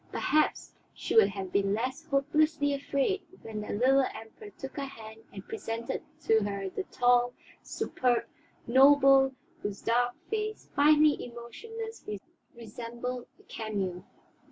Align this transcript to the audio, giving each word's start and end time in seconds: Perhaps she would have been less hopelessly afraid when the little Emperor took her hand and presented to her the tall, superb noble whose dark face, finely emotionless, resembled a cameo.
Perhaps 0.11 0.73
she 0.95 1.13
would 1.15 1.27
have 1.29 1.51
been 1.51 1.75
less 1.75 2.07
hopelessly 2.07 2.73
afraid 2.73 3.21
when 3.43 3.61
the 3.61 3.71
little 3.71 4.03
Emperor 4.15 4.49
took 4.57 4.75
her 4.77 4.85
hand 4.85 5.21
and 5.31 5.47
presented 5.47 6.01
to 6.21 6.39
her 6.41 6.71
the 6.71 6.85
tall, 6.85 7.35
superb 7.61 8.23
noble 8.65 9.35
whose 9.61 9.83
dark 9.83 10.15
face, 10.31 10.67
finely 10.75 11.23
emotionless, 11.23 12.03
resembled 12.55 13.27
a 13.39 13.43
cameo. 13.43 14.03